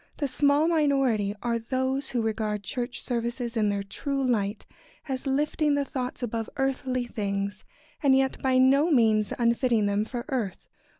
]The 0.17 0.27
small 0.27 0.67
minority 0.67 1.35
are 1.43 1.59
those 1.59 2.09
who 2.09 2.23
regard 2.23 2.63
church 2.63 3.03
services 3.03 3.55
in 3.55 3.69
their 3.69 3.83
true 3.83 4.23
light 4.23 4.65
as 5.07 5.27
lifting 5.27 5.75
the 5.75 5.85
thoughts 5.85 6.23
above 6.23 6.49
earthly 6.57 7.05
things, 7.05 7.63
and 8.01 8.17
yet 8.17 8.41
by 8.41 8.57
no 8.57 8.89
means 8.89 9.31
unfitting 9.37 9.85
them 9.85 10.05
for 10.05 10.25
earth. 10.29 10.65